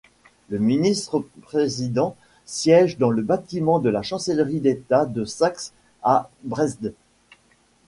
Le 0.49 0.57
ministre-président 0.57 2.15
siège 2.45 2.97
dans 2.97 3.11
le 3.11 3.21
bâtiment 3.21 3.77
de 3.77 3.87
la 3.91 4.01
Chancellerie 4.01 4.59
d’État 4.59 5.05
de 5.05 5.25
Saxe 5.25 5.73
à 6.01 6.31
Dresde. 6.43 6.95